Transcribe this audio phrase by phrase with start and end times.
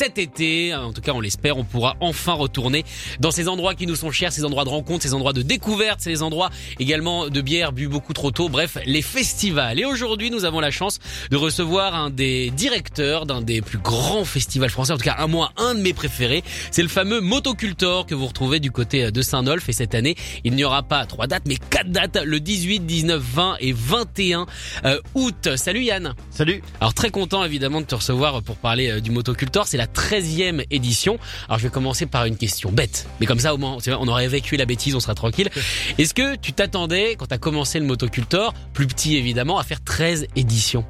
[0.00, 2.86] Cet été, en tout cas on l'espère, on pourra enfin retourner
[3.18, 6.00] dans ces endroits qui nous sont chers, ces endroits de rencontre, ces endroits de découverte,
[6.00, 9.78] ces endroits également de bière bu beaucoup trop tôt, bref, les festivals.
[9.78, 11.00] Et aujourd'hui, nous avons la chance
[11.30, 15.26] de recevoir un des directeurs d'un des plus grands festivals français, en tout cas un
[15.26, 16.44] moi, un de mes préférés.
[16.70, 19.68] C'est le fameux Motocultor que vous retrouvez du côté de Saint-Nolf.
[19.68, 23.20] Et cette année, il n'y aura pas trois dates, mais quatre dates, le 18, 19,
[23.20, 24.46] 20 et 21
[24.86, 25.56] euh, août.
[25.56, 29.66] Salut Yann Salut Alors très content évidemment de te recevoir pour parler euh, du Motocultor.
[29.66, 31.18] C'est la 13e édition.
[31.48, 33.06] Alors je vais commencer par une question bête.
[33.20, 35.48] Mais comme ça au moins on aurait évacué la bêtise, on sera tranquille.
[35.98, 39.82] Est-ce que tu t'attendais quand tu as commencé le Motocultor, plus petit évidemment, à faire
[39.82, 40.84] 13 éditions?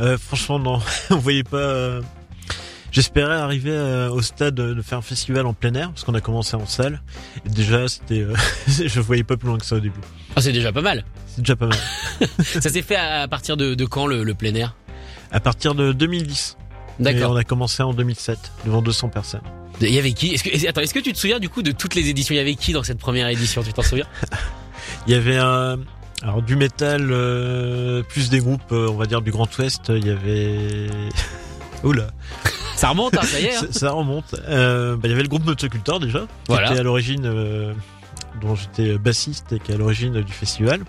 [0.00, 1.56] Euh, Franchement non, on voyait pas...
[1.58, 2.02] euh,
[2.90, 6.20] J'espérais arriver euh, au stade de faire un festival en plein air, parce qu'on a
[6.20, 7.00] commencé en salle.
[7.46, 8.34] Et déjà, c'était, euh,
[8.68, 10.00] je voyais pas plus loin que ça au début.
[10.36, 11.02] Ah c'est déjà pas mal.
[11.26, 11.78] C'est déjà pas mal.
[12.42, 14.76] ça s'est fait à partir de, de quand le, le plein air?
[15.30, 16.58] À partir de 2010.
[17.00, 19.40] Et on a commencé en 2007, devant 200 personnes.
[19.80, 20.28] Il y avait qui?
[20.34, 22.34] Est-ce que attends, est-ce que tu te souviens du coup de toutes les éditions?
[22.34, 24.06] Il y avait qui dans cette première édition Tu t'en souviens?
[25.06, 25.78] Il y avait un...
[26.22, 29.88] Alors du métal, euh, plus des groupes, euh, on va dire, du Grand Ouest.
[29.88, 30.86] Il y avait...
[31.84, 32.08] Oula,
[32.76, 33.56] Ça remonte, hein, ça y est.
[33.56, 33.60] hein.
[33.72, 34.36] ça, ça remonte.
[34.48, 36.70] Euh, bah, il y avait le groupe Motocultor déjà, qui Voilà.
[36.70, 37.72] était à l'origine, euh,
[38.40, 40.80] dont j'étais bassiste et qui est à l'origine du festival.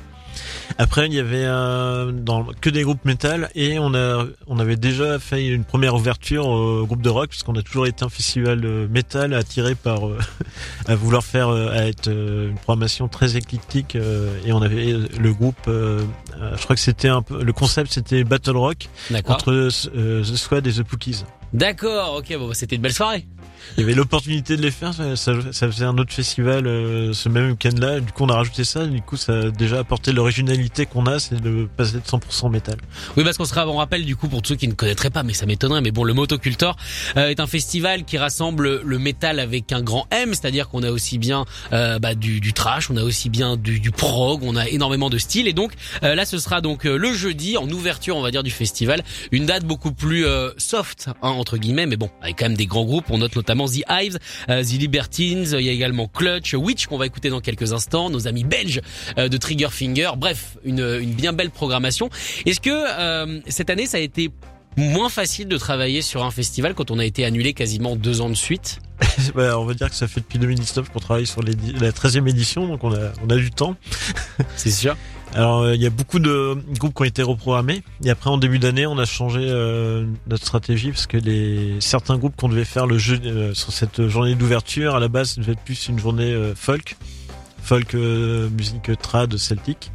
[0.77, 4.75] Après, il y avait euh, dans, que des groupes métal et on a, on avait
[4.75, 8.09] déjà fait une première ouverture au groupe de rock parce qu'on a toujours été un
[8.09, 10.17] festival métal attiré par euh,
[10.87, 15.55] à vouloir faire euh, à être une programmation très éclectique et on avait le groupe,
[15.67, 18.89] je crois que c'était un peu le concept c'était battle rock
[19.27, 21.23] entre The Squad et The Pookies.
[21.53, 22.15] D'accord.
[22.15, 22.35] Ok.
[22.37, 23.25] Bon, bah, c'était une belle soirée.
[23.77, 27.29] Il y avait l'opportunité de les faire, ça, ça, faisait un autre festival euh, ce
[27.29, 30.85] même week-end-là, du coup on a rajouté ça, du coup ça a déjà apporté l'originalité
[30.85, 32.77] qu'on a, c'est de passer de 100% métal.
[33.17, 35.33] Oui, parce qu'on sera, on rappelle du coup pour ceux qui ne connaîtraient pas, mais
[35.33, 36.75] ça m'étonnerait, mais bon, le Motocultor
[37.17, 40.91] euh, est un festival qui rassemble le métal avec un grand M, c'est-à-dire qu'on a
[40.91, 44.55] aussi bien euh, bah, du, du trash, on a aussi bien du, du prog, on
[44.55, 45.73] a énormément de styles, et donc
[46.03, 49.03] euh, là, ce sera donc euh, le jeudi en ouverture, on va dire, du festival,
[49.31, 52.65] une date beaucoup plus euh, soft hein, entre guillemets, mais bon, avec quand même des
[52.65, 54.19] grands groupes, on note notamment The Hives,
[54.49, 58.09] euh, The Libertines, il y a également Clutch, Witch qu'on va écouter dans quelques instants,
[58.09, 58.81] nos amis belges
[59.17, 62.09] euh, de Trigger Finger, bref, une, une bien belle programmation.
[62.45, 64.31] Est-ce que euh, cette année ça a été
[64.75, 68.29] moins facile de travailler sur un festival quand on a été annulé quasiment deux ans
[68.29, 68.79] de suite?
[69.35, 72.67] Bah, on va dire que ça fait depuis 2019 qu'on travaille sur la 13e édition,
[72.67, 73.75] donc on a, on a du temps.
[74.55, 74.95] C'est sûr.
[75.35, 78.37] Alors euh, il y a beaucoup de groupes qui ont été reprogrammés, et après en
[78.37, 82.65] début d'année on a changé euh, notre stratégie parce que les certains groupes qu'on devait
[82.65, 85.87] faire le jeu euh, sur cette journée d'ouverture, à la base ça devait être plus
[85.87, 86.97] une journée euh, folk,
[87.63, 89.91] folk euh, musique trad celtique,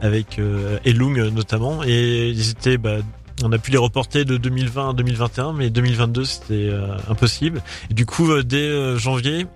[0.00, 2.96] avec euh, Elung notamment, et ils étaient bah,
[3.44, 6.70] on a pu les reporter de 2020 à 2021, mais 2022 c'était
[7.08, 7.62] impossible.
[7.90, 9.48] Et du coup, dès janvier,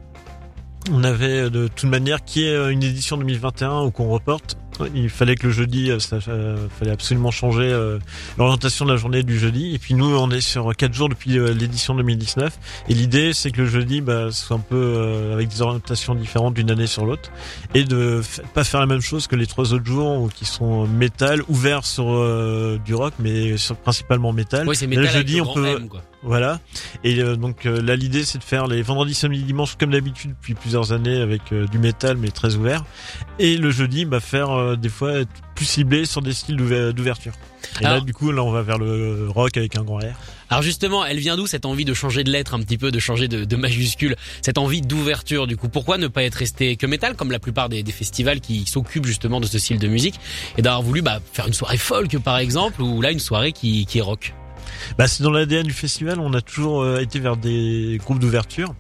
[0.91, 4.59] on avait de toute manière qui est une édition 2021 ou qu'on reporte.
[4.95, 7.99] Il fallait que le jeudi, euh, ça euh, fallait absolument changer euh,
[8.39, 9.75] l'orientation de la journée du jeudi.
[9.75, 12.59] Et puis nous, on est sur quatre jours depuis euh, l'édition 2019.
[12.89, 16.55] Et l'idée, c'est que le jeudi, bah, soit un peu euh, avec des orientations différentes
[16.55, 17.31] d'une année sur l'autre,
[17.75, 18.21] et de
[18.55, 22.11] pas faire la même chose que les trois autres jours qui sont métal, ouverts sur
[22.11, 24.69] euh, du rock, mais sur principalement métal.
[24.69, 26.03] Oui, c'est métal le jeudi, on peut M, quoi.
[26.23, 26.61] Voilà.
[27.05, 30.31] Et euh, donc euh, là l'idée c'est de faire les vendredis, samedis, dimanches comme d'habitude
[30.31, 32.85] depuis plusieurs années avec euh, du métal mais très ouvert.
[33.39, 36.93] Et le jeudi bah faire euh, des fois être plus ciblé sur des styles d'ouver-
[36.93, 37.33] d'ouverture.
[37.81, 40.15] Et Alors- là du coup là on va vers le rock avec un grand R.
[40.51, 42.99] Alors justement, elle vient d'où cette envie de changer de lettre un petit peu, de
[42.99, 46.87] changer de, de majuscule, cette envie d'ouverture du coup Pourquoi ne pas être resté que
[46.87, 50.19] métal comme la plupart des, des festivals qui s'occupent justement de ce style de musique?
[50.57, 53.85] Et d'avoir voulu bah, faire une soirée folk par exemple ou là une soirée qui,
[53.85, 54.33] qui est rock
[54.97, 58.75] Bah c'est dans l'ADN du festival, on a toujours euh, été vers des groupes d'ouverture.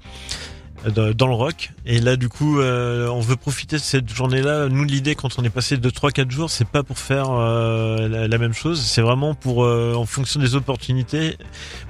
[0.87, 1.70] euh, dans- le rock.
[1.87, 5.38] Et là du coup euh, on veut profiter de cette journée là nous l'idée quand
[5.38, 8.81] on est passé de 3 4 jours c'est pas pour faire euh, la, même chose.
[8.81, 11.37] C'est vraiment pour euh, en fonction des opportunités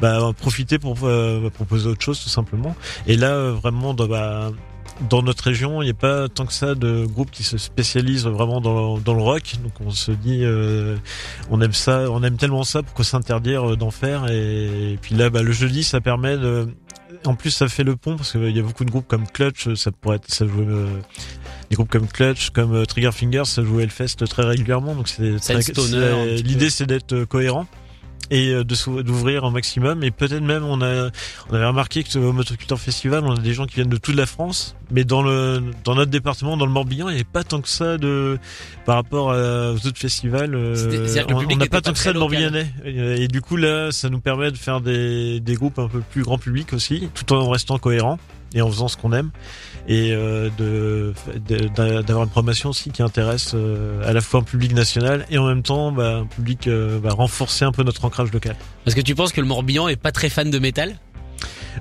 [0.00, 2.74] bah, profiter pour euh, proposer autre chose tout simplement.
[3.06, 4.52] Et là vraiment bah,
[5.08, 8.26] dans notre région, il n'y a pas tant que ça de groupes qui se spécialisent
[8.26, 9.54] vraiment dans, dans le rock.
[9.62, 10.96] Donc on se dit, euh,
[11.50, 14.30] on aime ça, on aime tellement ça pour qu'on s'interdire d'en faire.
[14.30, 16.68] Et, puis là, bah, le jeudi, ça permet de.
[17.24, 19.74] En plus, ça fait le pont parce qu'il y a beaucoup de groupes comme Clutch,
[19.74, 20.62] ça pourrait être, ça joue.
[20.62, 21.00] Euh,
[21.70, 24.94] des groupes comme Clutch, comme Trigger Fingers, ça joue Hellfest très régulièrement.
[24.94, 25.36] Donc c'est
[26.42, 27.66] l'idée, c'est d'être cohérent
[28.30, 30.02] et euh, de d'ouvrir un maximum.
[30.04, 31.10] Et peut-être même on a
[31.50, 34.14] on avait remarqué que au Motoculture Festival on a des gens qui viennent de toute
[34.14, 37.44] la France mais dans le dans notre département dans le Morbihan il n'y avait pas
[37.44, 38.38] tant que ça de
[38.84, 40.74] par rapport aux autres festivals euh,
[41.28, 42.72] on n'a pas tant que ça de Morbihanais.
[42.84, 46.00] Et, et, du coup là ça nous permet de faire des des groupes un peu
[46.00, 48.18] plus grand public aussi tout en restant cohérent
[48.54, 49.30] et en faisant ce qu'on aime
[49.88, 51.14] et euh, de
[52.02, 55.46] d'avoir une promotion aussi qui intéresse euh, à la fois un public national et en
[55.46, 58.54] même temps bah, un public euh, bah, renforcer un peu notre ancrage local.
[58.86, 60.96] Est-ce que tu penses que le Morbihan est pas très fan de métal?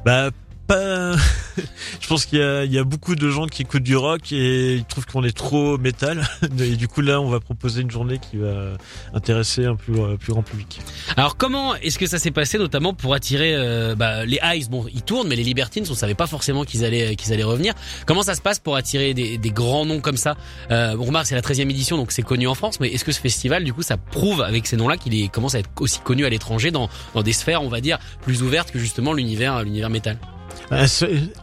[0.06, 0.30] Bah
[0.68, 1.16] pas.
[2.02, 4.86] je pense qu'il y, y a, beaucoup de gens qui écoutent du rock et ils
[4.86, 6.28] trouvent qu'on est trop métal.
[6.60, 8.74] Et du coup là, on va proposer une journée qui va
[9.14, 10.80] intéresser un plus, euh, plus grand public.
[11.16, 14.70] Alors comment est-ce que ça s'est passé, notamment pour attirer euh, bah, les Ice?
[14.70, 17.74] Bon, ils tournent, mais les Libertines, on savait pas forcément qu'ils allaient qu'ils allaient revenir.
[18.06, 20.36] Comment ça se passe pour attirer des, des grands noms comme ça?
[20.72, 22.80] Euh, On remarque c'est la 13e édition, donc c'est connu en France.
[22.80, 25.60] Mais est-ce que ce festival, du coup, ça prouve avec ces noms-là qu'il commence à
[25.60, 28.80] être aussi connu à l'étranger dans, dans des sphères, on va dire, plus ouvertes que
[28.80, 30.18] justement l'univers métal?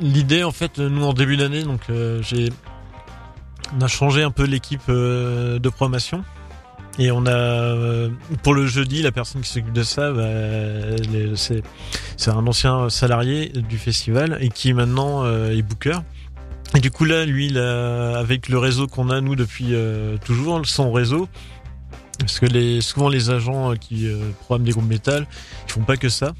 [0.01, 2.51] L'idée, en fait, nous en début d'année, donc euh, j'ai,
[3.77, 6.25] on a changé un peu l'équipe euh, de promotion.
[6.97, 8.09] Et on a, euh,
[8.45, 10.29] pour le jeudi, la personne qui s'occupe de ça, bah,
[11.35, 11.63] c'est,
[12.17, 15.99] c'est un ancien salarié du festival et qui maintenant est booker.
[16.77, 19.75] Et du coup là, lui, avec le réseau qu'on a nous depuis
[20.25, 21.29] toujours, son réseau,
[22.21, 24.09] parce que les, souvent les agents qui
[24.43, 25.27] programment des groupes métal,
[25.67, 26.33] ils font pas que ça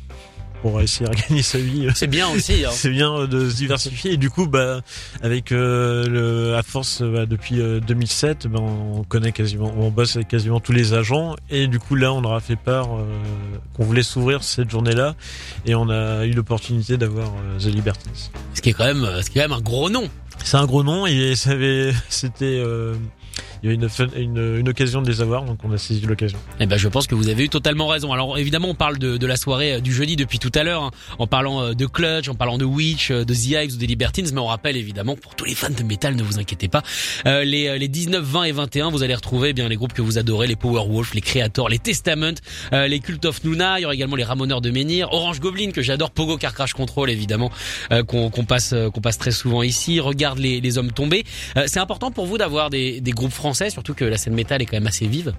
[0.65, 1.89] pour essayer de gagner sa vie.
[1.95, 2.65] C'est bien aussi.
[2.65, 2.71] Hein.
[2.73, 4.81] c'est bien de se diversifier et du coup, bah,
[5.23, 10.17] avec euh, le, à force bah, depuis 2007, euh, bah, on connaît quasiment, on bosse
[10.17, 13.05] avec quasiment tous les agents et du coup là, on leur a fait part euh,
[13.75, 15.17] qu'on voulait s'ouvrir cette journée-là
[15.67, 18.13] et on a eu l'opportunité d'avoir The Libertines.
[18.55, 20.09] Ce qui est quand même, ce qui est quand même un gros nom.
[20.45, 22.63] C'est un gros nom et ça avait, c'était
[23.65, 26.39] il y a une, une, occasion de les avoir, donc on a saisi l'occasion.
[26.61, 28.13] Eh ben, je pense que vous avez eu totalement raison.
[28.13, 30.83] Alors évidemment, on parle de, de la soirée euh, du jeudi depuis tout à l'heure,
[30.83, 33.77] hein, en parlant euh, de Clutch, en parlant de Witch, euh, de The Hives ou
[33.79, 36.69] des Libertines, mais on rappelle évidemment pour tous les fans de métal, ne vous inquiétez
[36.69, 36.83] pas,
[37.25, 40.19] les, les 19, 20 et 21, vous allez retrouver eh bien les groupes que vous
[40.19, 42.35] adorez, les Powerwolf, les Creators, les Testament,
[42.73, 45.81] les Cult of Nuna, il y aura également les Ramoneurs de Menhir, Orange Goblin que
[45.81, 47.51] j'adore, Pogo Car Crash Control évidemment
[48.07, 50.01] qu'on passe qu'on passe très souvent ici.
[50.01, 51.25] Regarde les, les hommes tombés.
[51.67, 54.67] C'est important pour vous d'avoir des, des groupes français, surtout que la scène métal est
[54.67, 55.33] quand même assez vive.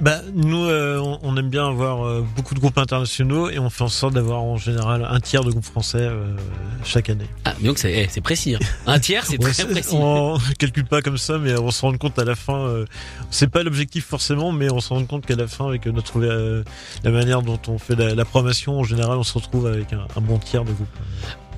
[0.00, 3.82] Bah nous euh, on aime bien avoir euh, beaucoup de groupes internationaux et on fait
[3.82, 6.36] en sorte d'avoir en général un tiers de groupes français euh,
[6.84, 7.26] chaque année.
[7.44, 8.54] Ah donc c'est eh, c'est précis.
[8.54, 8.60] Hein.
[8.86, 9.96] Un tiers c'est très précis.
[9.96, 12.84] On calcule pas comme ça mais on se rend compte à la fin
[13.30, 17.10] c'est pas l'objectif forcément mais on se rend compte qu'à la fin avec notre la
[17.10, 20.20] manière dont on fait la, la promotion en général on se retrouve avec un, un
[20.20, 20.88] bon tiers de groupes.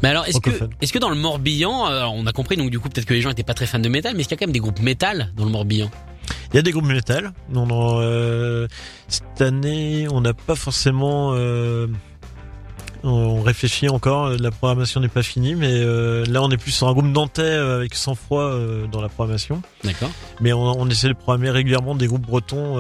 [0.03, 3.07] Mais alors, est-ce que, dans le Morbihan, alors on a compris, donc du coup peut-être
[3.07, 4.47] que les gens étaient pas très fans de métal, mais est-ce qu'il y a quand
[4.47, 5.91] même des groupes métal dans le Morbihan?
[6.53, 7.33] Il y a des groupes métal.
[7.49, 8.01] Non, non.
[8.01, 8.67] Euh,
[9.09, 11.33] cette année, on n'a pas forcément.
[11.35, 11.87] Euh,
[13.03, 14.31] on réfléchit encore.
[14.31, 17.43] La programmation n'est pas finie, mais euh, là, on est plus sur un groupe nantais
[17.43, 19.63] euh, avec sang froid euh, dans la programmation.
[19.85, 20.11] D'accord.
[20.41, 22.77] Mais on, on, essaie de programmer régulièrement des groupes bretons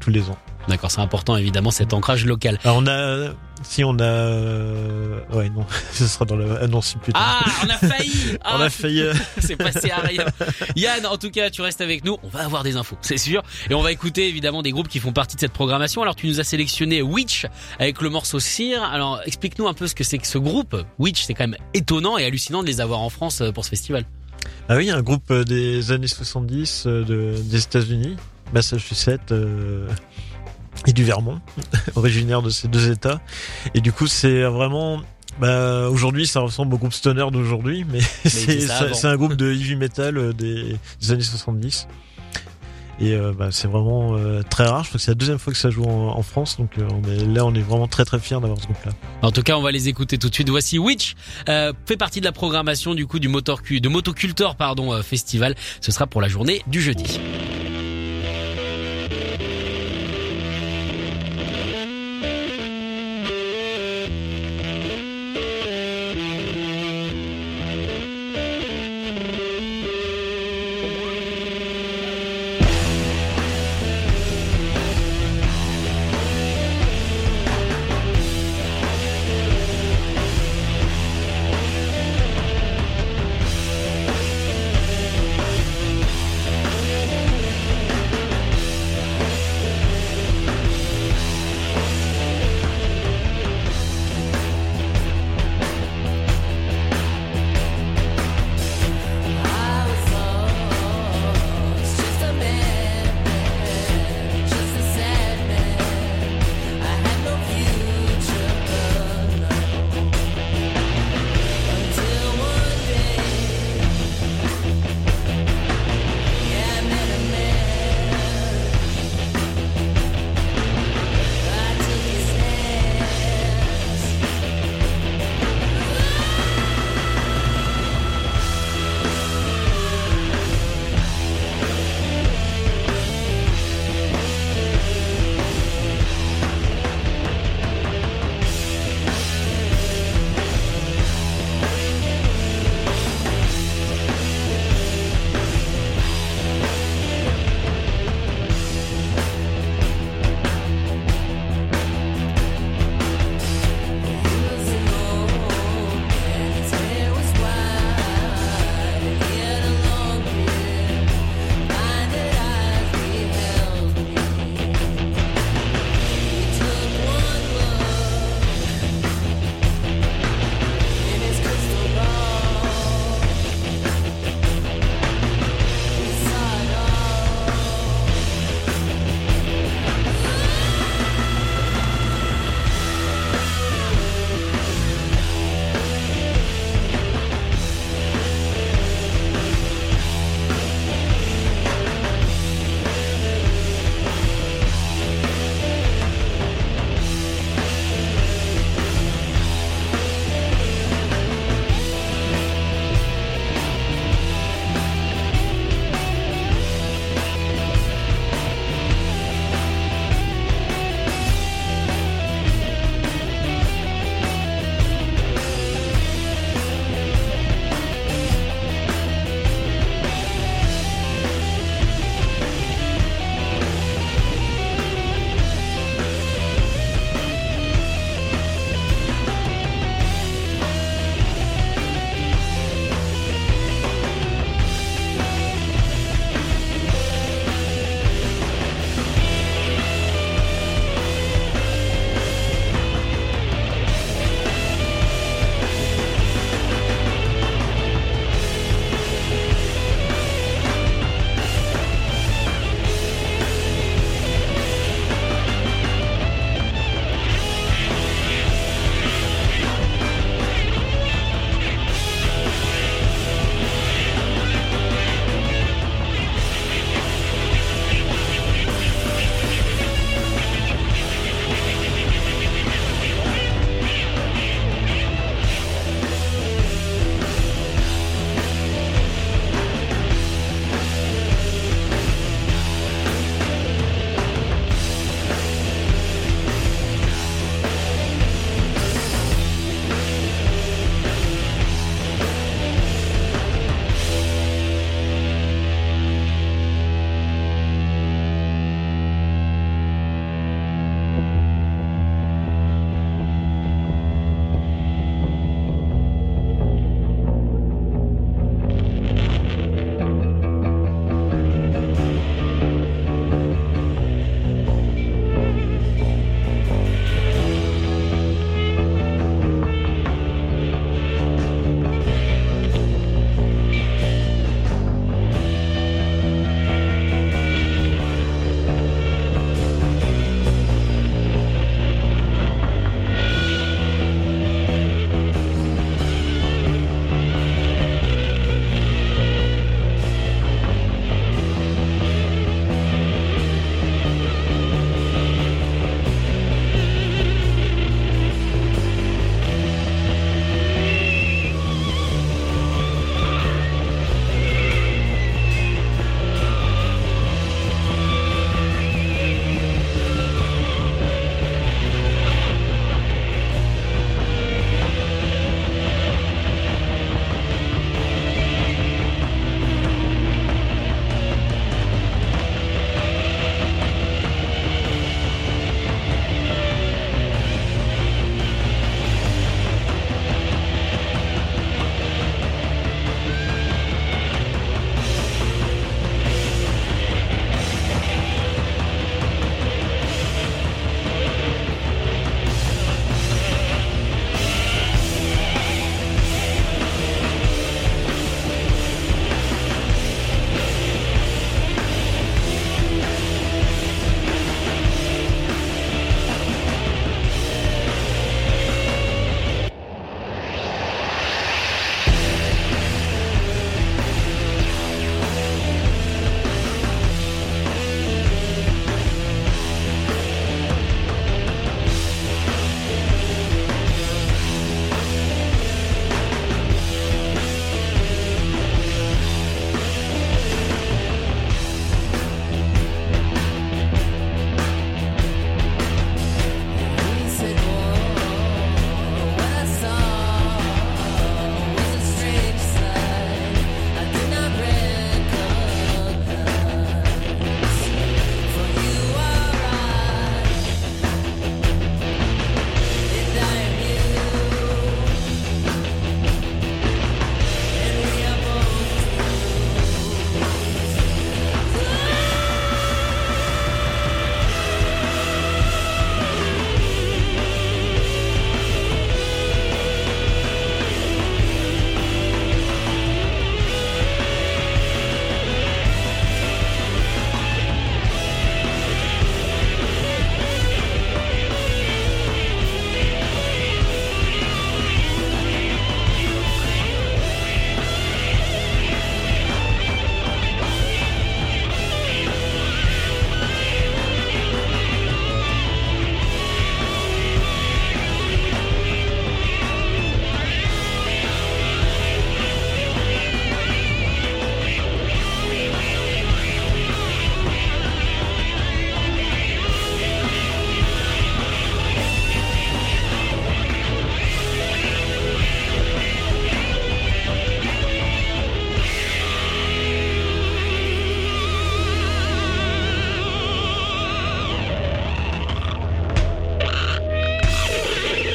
[0.00, 0.38] tous les ans.
[0.68, 2.58] D'accord, c'est important évidemment cet ancrage local.
[2.62, 3.32] Alors on a
[3.62, 7.44] si on a euh, ouais non, ce sera dans le annonce plus tard.
[7.44, 8.36] Ah, on a failli.
[8.44, 9.02] on a ah, failli.
[9.02, 9.14] Euh.
[9.38, 10.24] c'est passé à rien.
[10.76, 13.42] Yann, en tout cas, tu restes avec nous, on va avoir des infos, c'est sûr
[13.70, 16.02] et on va écouter évidemment des groupes qui font partie de cette programmation.
[16.02, 17.46] Alors tu nous as sélectionné Witch
[17.78, 18.82] avec le morceau Cire.
[18.82, 20.76] Alors explique-nous un peu ce que c'est que ce groupe.
[20.98, 23.70] Witch, c'est quand même étonnant et hallucinant de les avoir en France euh, pour ce
[23.70, 24.04] festival.
[24.68, 28.16] Ah oui, un groupe des années 70 de, des États-Unis,
[28.52, 29.32] Massachusetts
[30.86, 31.40] et du Vermont,
[31.96, 33.20] originaire de ces deux États.
[33.74, 35.02] Et du coup, c'est vraiment
[35.40, 40.18] bah, aujourd'hui, ça ressemble au groupe Stoner d'aujourd'hui, mais, c'est un groupe de heavy metal
[40.18, 40.76] euh, des,
[41.10, 41.86] années 70.
[43.00, 44.82] Et euh, bah, c'est vraiment euh, très rare.
[44.82, 47.24] Je crois que c'est la deuxième fois que ça joue en, France, donc on est,
[47.26, 48.90] là, on est vraiment très très fiers d'avoir ce groupe-là.
[49.22, 50.48] En tout cas, on va les écouter tout de suite.
[50.48, 51.14] Voici Witch,
[51.46, 55.54] fait partie de la programmation du coup du Motor de Motocultor pardon festival.
[55.80, 57.20] Ce sera pour la journée du jeudi.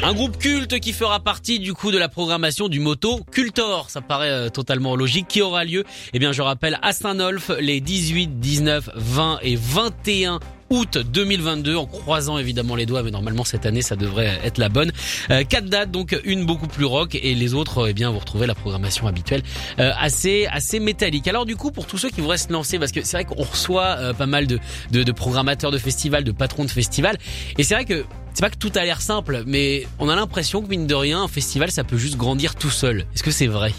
[0.04, 4.02] Un groupe culte qui fera partie du coup de la programmation du Moto Cultor, ça
[4.02, 8.38] paraît euh, totalement logique, qui aura lieu, eh bien je rappelle, à Saint-Nolf les 18,
[8.38, 13.02] 19, 20 et 21 août 2022 en croisant évidemment les doigts.
[13.02, 14.92] Mais normalement cette année ça devrait être la bonne.
[15.30, 18.48] Euh, quatre dates donc une beaucoup plus rock et les autres eh bien vous retrouvez
[18.48, 19.44] la programmation habituelle
[19.80, 21.28] euh, assez assez métallique.
[21.30, 23.44] Alors du coup pour tous ceux qui voudraient se lancer parce que c'est vrai qu'on
[23.44, 24.60] reçoit euh, pas mal de,
[24.92, 27.18] de, de programmateurs de festivals de patrons de festivals
[27.58, 30.62] et c'est vrai que c'est pas que tout a l'air simple mais on a l'impression
[30.62, 33.48] que mine de rien un festival ça peut juste grandir tout seul est-ce que c'est
[33.48, 33.74] vrai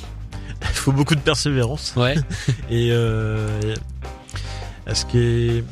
[0.62, 1.92] Il faut beaucoup de persévérance.
[1.96, 2.14] ouais
[2.70, 3.74] Et euh,
[4.92, 5.64] ce qui est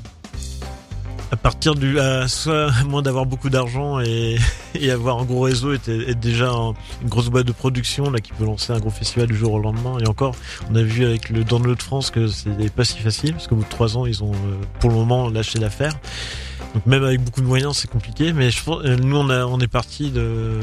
[1.33, 4.37] à partir du à soit moins d'avoir beaucoup d'argent et,
[4.90, 8.33] avoir un gros réseau et être déjà un- une grosse boîte de production là qui
[8.33, 9.97] peut lancer un gros festival du jour au lendemain.
[9.99, 10.35] Et encore
[10.71, 13.64] on a vu avec le Download France que c'était pas si facile parce qu'au bout
[13.64, 15.95] de trois ans ils ont euh, pour le moment lâché l'affaire.
[16.75, 18.33] Donc même avec beaucoup de moyens c'est compliqué.
[18.35, 20.61] Mais je pense, euh, nous on a on est parti de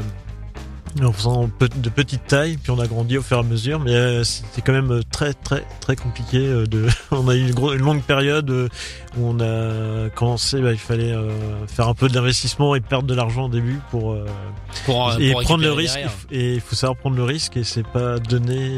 [1.02, 3.94] en faisant de petite taille, puis on a grandi au fur et à mesure, mais
[3.94, 6.38] euh, c'était quand même euh, très très très compliqué.
[6.38, 8.68] euh, de, on a eu une, longue période où
[9.18, 11.14] on a commencé, bah, il fallait
[11.68, 14.16] faire un peu d'investissement et perdre de l'argent au début pour
[14.84, 15.94] pour, et pour prendre le risque.
[15.94, 16.12] derrière.
[16.30, 18.70] Et il faut savoir prendre le risque et c'est pas donné.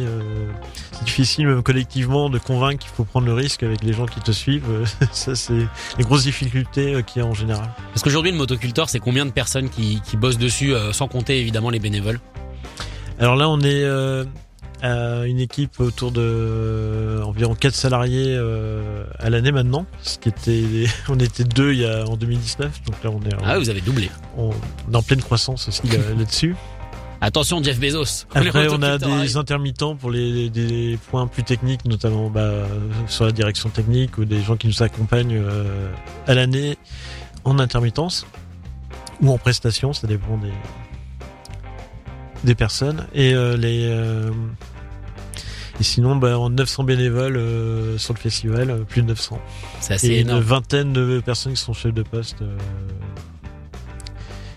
[0.93, 4.21] c'est difficile même collectivement de convaincre qu'il faut prendre le risque avec les gens qui
[4.21, 4.87] te suivent.
[5.13, 5.67] Ça c'est
[5.99, 7.71] les grosses difficultés qu'il y a en général.
[7.93, 11.71] Parce qu'aujourd'hui, le motocultor, c'est combien de personnes qui, qui bossent dessus, sans compter évidemment
[11.71, 12.02] les bénévoles?
[13.19, 14.25] Alors là, on est euh,
[14.83, 19.87] à une équipe autour de euh, environ 4 salariés euh, à l'année maintenant.
[20.03, 23.35] Ce qui était, on était deux il y a en 2019, donc là on est,
[23.35, 24.11] en, Ah, vous avez doublé.
[24.37, 24.51] on,
[24.89, 26.57] on est en pleine croissance aussi là- là-dessus.
[27.21, 28.27] Attention, Jeff Bezos.
[28.35, 32.67] Après, on a des intermittents pour les des points plus techniques, notamment bah,
[33.07, 35.41] sur la direction technique ou des gens qui nous accompagnent
[36.27, 36.77] à l'année
[37.45, 38.27] en intermittence
[39.21, 40.51] ou en prestation, ça dépend des
[42.45, 43.07] des personnes.
[43.15, 44.31] Et euh, les euh,
[45.81, 49.41] et sinon, bah, en 900 bénévoles euh, sur le festival, euh, plus de 900.
[49.81, 52.43] C'est assez Et une vingtaine de personnes qui sont chefs de poste.
[52.43, 52.57] euh,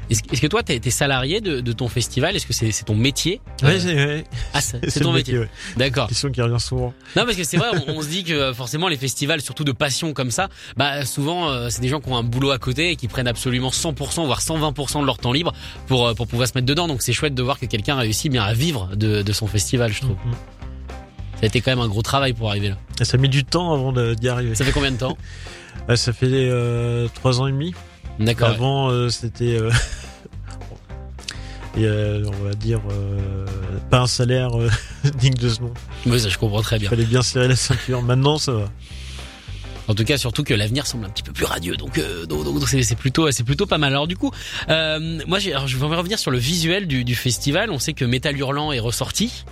[0.10, 2.36] Est-ce que toi, t'es t'es salarié de, de ton festival?
[2.36, 3.42] Est-ce que c'est ton métier?
[3.64, 5.40] Ouais, Euh, ouais, Ah, c'est ton métier.
[5.40, 5.50] ouais.
[5.78, 6.08] D'accord.
[6.08, 6.94] Question qui revient souvent.
[7.16, 9.64] Non, parce que c'est vrai, on, on se dit que euh, forcément les festivals, surtout
[9.64, 12.60] de passion comme ça, bah souvent euh, c'est des gens qui ont un boulot à
[12.60, 15.54] côté et qui prennent absolument 100% voire 120% de leur temps libre
[15.88, 16.88] pour euh, pour pouvoir se mettre dedans.
[16.88, 19.92] Donc c'est chouette de voir que quelqu'un réussit bien à vivre de, de son festival,
[19.92, 20.16] je trouve.
[20.26, 20.34] Mhm.
[21.36, 22.78] Ça a été quand même un gros travail pour arriver là.
[23.02, 24.56] Ça a mis du temps avant d'y arriver.
[24.56, 25.18] Ça fait combien de temps?
[25.96, 26.50] Ça fait
[27.14, 27.74] trois ans et demi.
[28.20, 28.50] D'accord.
[28.50, 29.72] Avant, euh, c'était, euh,
[31.78, 33.46] et, euh, on va dire, euh,
[33.90, 34.70] pas un salaire euh,
[35.20, 35.74] digne de ce nom.
[36.06, 36.90] Oui, ça je comprends très Il bien.
[36.90, 38.02] fallait bien serrer la ceinture.
[38.02, 38.70] Maintenant, ça va.
[39.88, 42.68] En tout cas, surtout que l'avenir semble un petit peu plus radieux, donc euh, donc
[42.68, 43.92] c'est plutôt c'est plutôt pas mal.
[43.92, 44.32] Alors du coup,
[44.70, 47.70] euh, moi alors, je vais revenir sur le visuel du, du festival.
[47.70, 49.46] On sait que Metal Hurlant est ressorti.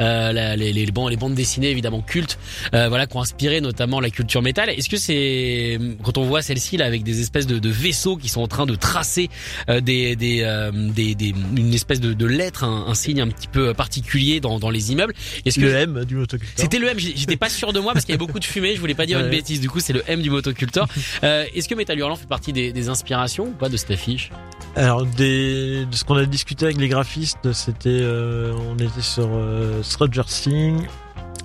[0.00, 2.38] Euh, la- les, les, bandes, les bandes dessinées évidemment cultes,
[2.74, 4.68] euh, voilà, qui ont inspiré notamment la culture métal.
[4.70, 8.28] Est-ce que c'est quand on voit celle-ci là avec des espèces de, de vaisseaux qui
[8.28, 9.30] sont en train de tracer
[9.68, 13.48] euh, des, des, des, des- une espèce de, de lettre, un, un signe un petit
[13.48, 15.14] peu particulier dans, dans les immeubles?
[15.44, 16.54] Est-ce que Le M du motoculteur.
[16.56, 18.74] c'était le M, j'étais pas sûr de moi parce qu'il y avait beaucoup de fumée,
[18.74, 20.88] je voulais pas dire une bêtise, du coup c'est le M du motocultor.
[21.22, 24.30] Euh, Est-ce que Metal Hurlant fait partie des, des inspirations ou pas de cette affiche?
[24.76, 29.28] Alors, des, de ce qu'on a discuté avec les graphistes, c'était, euh, on était sur
[29.32, 30.86] euh, Stranger Things,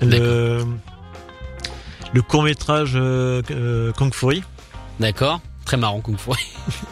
[0.01, 0.63] le,
[2.13, 4.43] le court métrage euh, euh, Kung Fury.
[4.99, 6.31] D'accord Très marrant Kung Fu.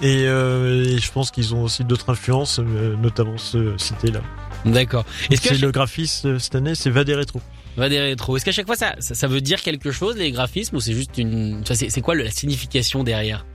[0.03, 4.21] Et, euh, et je pense qu'ils ont aussi d'autres influences, notamment ceux cités là.
[4.65, 5.05] D'accord.
[5.31, 7.41] Est-ce que le graphiste cette année, c'est Vadé Rétro.
[7.79, 10.93] Est-ce qu'à chaque fois ça, ça, ça veut dire quelque chose les graphismes ou c'est
[10.93, 13.45] juste une enfin, c'est quoi la signification derrière?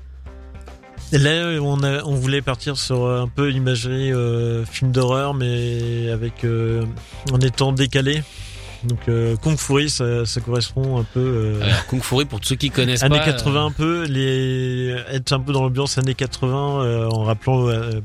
[1.13, 6.45] Là, on, a, on voulait partir sur un peu l'imagerie euh, film d'horreur, mais avec
[6.45, 6.85] euh,
[7.33, 8.23] en étant décalé.
[8.85, 12.49] Donc euh, Kung Fury, ça, ça correspond un peu euh, Alors Kung Fu pour tous
[12.49, 13.27] ceux qui connaissent années pas.
[13.27, 18.01] 80 un peu, les être un peu dans l'ambiance années 80 euh, en rappelant euh,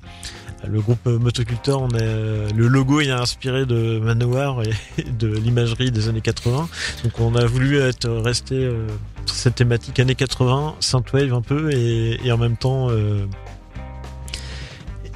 [0.68, 1.82] le groupe euh, Motoculteur.
[1.82, 6.70] On euh, le logo, est inspiré de Manowar et de l'imagerie des années 80.
[7.04, 8.88] Donc on a voulu être resté euh,
[9.34, 13.26] cette thématique années 80, synthwave un peu et, et en même temps euh,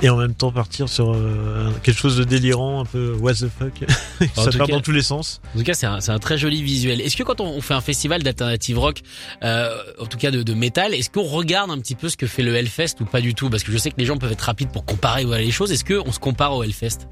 [0.03, 3.47] et en même temps partir sur euh, quelque chose de délirant, un peu what the
[3.47, 3.87] fuck.
[4.35, 5.41] Ça part cas- dans tous les sens.
[5.55, 7.01] En tout cas, c'est un, très joli visuel.
[7.01, 9.01] Est-ce que quand on, on fait un festival d'alternative rock,
[9.43, 9.69] euh,
[9.99, 12.41] en tout cas de, de métal, est-ce qu'on regarde un petit peu ce que fait
[12.41, 13.49] le Hellfest ou pas du tout?
[13.51, 15.71] Parce que je sais que les gens peuvent être rapides pour comparer voilà, les choses.
[15.71, 17.07] Est-ce qu'on se compare au Hellfest?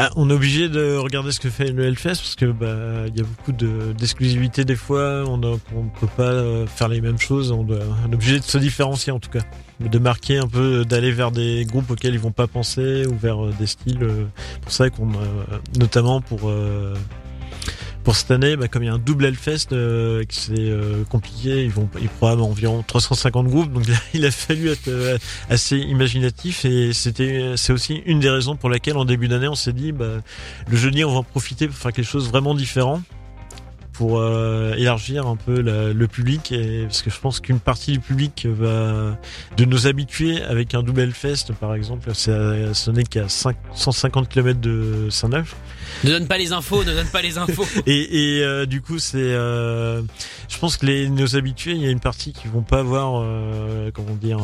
[0.00, 3.18] Ah, on est obligé de regarder ce que fait le Hellfest parce que bah il
[3.18, 5.24] y a beaucoup de d'exclusivité des fois.
[5.26, 7.50] On ne peut pas euh, faire les mêmes choses.
[7.50, 9.40] On, doit, on est obligé de se différencier en tout cas,
[9.80, 13.44] de marquer un peu, d'aller vers des groupes auxquels ils vont pas penser ou vers
[13.44, 14.04] euh, des styles.
[14.04, 14.26] Euh,
[14.62, 15.08] pour ça qu'on,
[15.76, 16.48] notamment pour
[18.04, 21.64] pour cette année, bah, comme il y a un double Hellfest, euh, c'est euh, compliqué,
[21.64, 23.84] ils vont, ils programment environ 350 groupes, donc
[24.14, 25.18] il a fallu être euh,
[25.50, 26.64] assez imaginatif.
[26.64, 29.92] Et c'était, c'est aussi une des raisons pour laquelle en début d'année on s'est dit,
[29.92, 30.22] bah,
[30.68, 33.02] le jeudi on va en profiter pour faire quelque chose vraiment différent
[33.98, 37.98] pour euh, élargir un peu le public et parce que je pense qu'une partie du
[37.98, 39.18] public va
[39.56, 45.08] de nos habitués avec un double fest par exemple ce n'est qu'à 150 km de
[45.10, 45.56] Saint-Neuf.
[46.04, 47.66] Ne donne pas les infos ne donne pas les infos.
[47.86, 50.00] Et, et euh, du coup c'est euh,
[50.48, 53.24] je pense que les nos habitués il y a une partie qui vont pas avoir
[53.92, 54.38] comment dire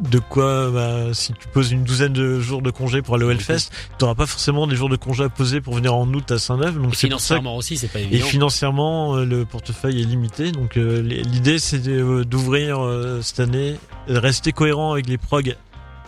[0.00, 3.30] de quoi bah, si tu poses une douzaine de jours de congé pour aller au
[3.30, 6.30] Hellfest, tu n'auras pas forcément des jours de congé à poser pour venir en août
[6.30, 6.74] à Saint-Neuf.
[6.74, 8.26] Donc financièrement aussi, c'est pas évident.
[8.26, 10.52] Et financièrement, euh, le portefeuille est limité.
[10.52, 12.80] Donc euh, l'idée, c'est euh, d'ouvrir
[13.22, 13.76] cette année,
[14.08, 15.56] rester cohérent avec les progs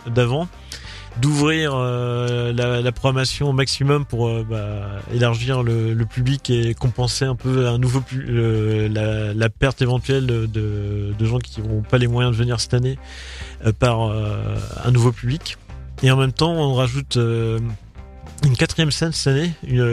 [0.07, 0.47] d'avant
[1.21, 6.73] d'ouvrir euh, la, la, programmation au maximum pour euh, bah, élargir le, le, public et
[6.73, 11.97] compenser un peu un nouveau la, la, perte éventuelle de, de, gens qui n'auront pas
[11.97, 12.97] les moyens de venir cette année
[13.65, 15.57] euh, par un nouveau public.
[16.03, 17.17] Et en même temps, on rajoute
[18.43, 19.51] une quatrième scène cette année,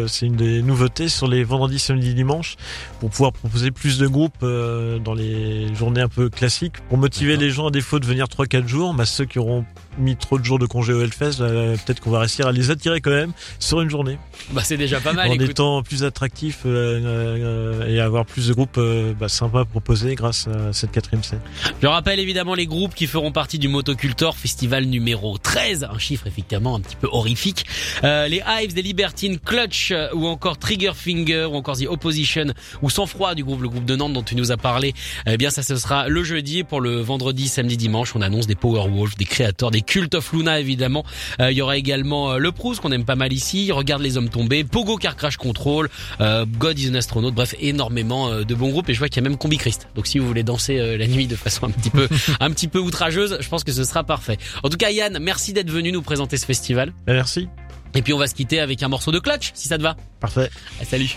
[0.08, 2.56] c'est une des nouveautés sur les vendredis, samedis, dimanches,
[3.00, 7.36] pour pouvoir proposer plus de groupes euh, dans les journées un peu classiques, pour motiver
[7.36, 9.64] les gens à défaut de venir 3-4 jours, bah, ceux qui auront
[9.98, 11.48] mis trop de jours de congé au Hellfest, bah,
[11.84, 14.18] peut-être qu'on va réussir à les attirer quand même sur une journée.
[14.50, 15.30] Bah c'est déjà pas mal.
[15.30, 18.80] En étant plus attractif euh, euh, et avoir plus de groupes
[19.18, 21.40] bah, sympas proposés grâce à cette quatrième scène.
[21.80, 26.26] Je rappelle évidemment les groupes qui feront partie du Motocultor Festival numéro 13, un chiffre
[26.26, 27.64] effectivement un petit peu horrifique.
[28.02, 32.46] les Hives, des Libertines, Clutch euh, ou encore Trigger Finger ou encore The Opposition
[32.82, 34.94] ou Sans Froid du groupe, le groupe de Nantes dont tu nous as parlé.
[35.26, 38.14] Eh bien, ça ce sera le jeudi pour le vendredi, samedi, dimanche.
[38.14, 41.04] On annonce des Powerwolf, des créateurs, des Cult of Luna évidemment.
[41.40, 43.72] Euh, il y aura également euh, le Proust qu'on aime pas mal ici.
[43.72, 45.88] Regarde les hommes tombés, Pogo Car Crash Control,
[46.20, 47.32] God is an Astronaut.
[47.32, 49.88] Bref, énormément de bons groupes et je vois qu'il y a même Combi Christ.
[49.94, 52.08] Donc si vous voulez danser la nuit de façon un petit peu,
[52.40, 54.38] un petit peu outrageuse, je pense que ce sera parfait.
[54.62, 56.92] En tout cas, Yann, merci d'être venu nous présenter ce festival.
[57.06, 57.48] Merci.
[57.94, 59.96] Et puis on va se quitter avec un morceau de clutch, si ça te va.
[60.20, 60.50] Parfait.
[60.80, 61.16] Ah, salut.